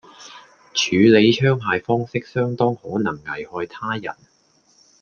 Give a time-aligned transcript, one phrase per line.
[0.73, 4.15] 處理槍械方式相當可能危害他人